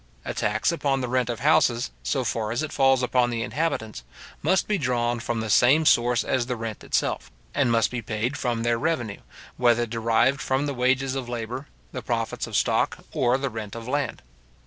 A 0.25 0.33
tax 0.33 0.71
upon 0.71 1.01
the 1.01 1.07
rent 1.07 1.29
of 1.29 1.41
houses, 1.41 1.91
so 2.01 2.23
far 2.23 2.51
as 2.51 2.63
it 2.63 2.71
falls 2.73 3.03
upon 3.03 3.29
the 3.29 3.43
inhabitants, 3.43 4.03
must 4.41 4.67
be 4.67 4.79
drawn 4.79 5.19
from 5.19 5.41
the 5.41 5.49
same 5.51 5.85
source 5.85 6.23
as 6.23 6.47
the 6.47 6.55
rent 6.55 6.83
itself, 6.83 7.29
and 7.53 7.71
must 7.71 7.91
be 7.91 8.01
paid 8.01 8.35
from 8.35 8.63
their 8.63 8.79
revenue, 8.79 9.21
whether 9.57 9.85
derived 9.85 10.41
from 10.41 10.65
the 10.65 10.73
wages 10.73 11.13
of 11.13 11.29
labour, 11.29 11.67
the 11.91 12.01
profits 12.01 12.47
of 12.47 12.55
stock, 12.55 13.05
or 13.11 13.37
the 13.37 13.51
rent 13.51 13.75
of 13.75 13.87
land. 13.87 14.23